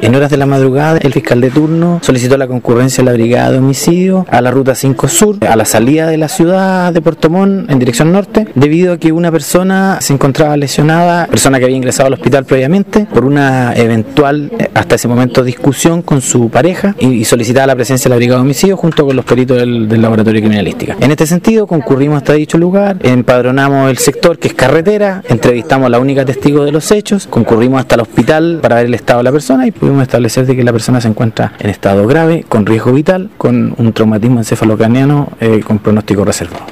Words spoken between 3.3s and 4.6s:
de homicidio a la